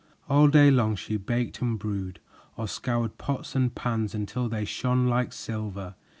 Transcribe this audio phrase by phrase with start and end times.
[0.27, 2.19] All day long she baked and brewed,
[2.57, 5.93] or scoured pots and pans until they shone like silver.